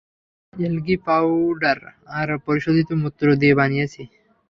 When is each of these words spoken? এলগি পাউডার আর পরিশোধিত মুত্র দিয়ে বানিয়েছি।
এলগি 0.53 0.95
পাউডার 1.05 1.79
আর 2.17 2.27
পরিশোধিত 2.45 2.89
মুত্র 3.01 3.25
দিয়ে 3.41 3.53
বানিয়েছি। 3.59 4.01